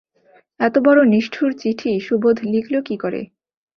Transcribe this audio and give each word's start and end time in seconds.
এতবড়ো 0.59 1.03
নিষ্ঠুর 1.05 1.51
চিঠি 1.53 1.91
সুবোধ 2.07 2.37
লিখল 2.45 2.75
কী 2.87 2.95
করে! 3.03 3.21